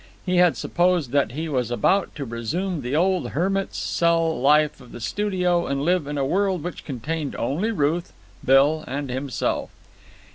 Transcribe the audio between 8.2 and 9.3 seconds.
Bill, and